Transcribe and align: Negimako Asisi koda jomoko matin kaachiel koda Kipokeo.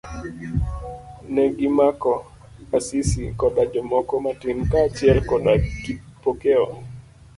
Negimako 1.39 2.13
Asisi 2.77 3.23
koda 3.43 3.63
jomoko 3.75 4.15
matin 4.27 4.57
kaachiel 4.71 5.17
koda 5.29 5.53
Kipokeo. 5.83 6.65